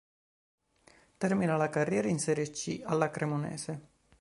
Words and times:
Termina 1.19 1.57
la 1.57 1.69
carriera 1.69 2.07
in 2.07 2.17
Serie 2.17 2.49
C 2.49 2.81
alla 2.83 3.11
Cremonese. 3.11 3.89